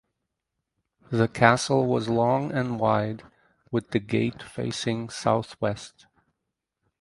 [1.11, 3.21] The castle was long and wide
[3.69, 6.07] with the gate facing southwest.